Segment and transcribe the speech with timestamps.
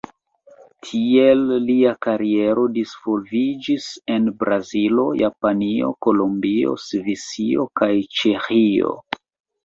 [0.85, 7.91] Tiel lia kariero disvolviĝis en Brazilo, Japanio, Kolombio, Svisio kaj
[8.21, 8.95] Ĉeĥio.